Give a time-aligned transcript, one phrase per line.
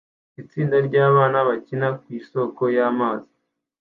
[0.41, 3.31] Itsinda ryabana bakina ku isoko y'amazi